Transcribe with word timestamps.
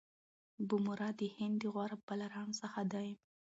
بومراه 0.67 1.13
د 1.19 1.21
هند 1.35 1.55
د 1.59 1.63
غوره 1.73 1.97
بالرانو 2.07 2.53
څخه 2.61 2.79
دئ. 2.93 3.09